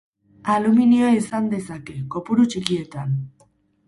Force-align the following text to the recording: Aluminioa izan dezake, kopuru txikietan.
Aluminioa 0.51 1.11
izan 1.17 1.49
dezake, 1.51 1.97
kopuru 2.15 2.47
txikietan. 2.55 3.13